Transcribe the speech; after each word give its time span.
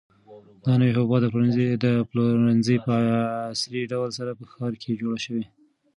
دا 0.65 0.73
نوی 0.79 0.91
د 0.93 0.97
حبوباتو 1.01 1.29
پلورنځی 2.09 2.75
په 2.85 2.93
عصري 3.53 3.81
ډول 3.91 4.09
سره 4.17 4.31
په 4.39 4.45
ښار 4.51 4.73
کې 4.81 4.99
جوړ 5.01 5.15
شوی. 5.25 5.45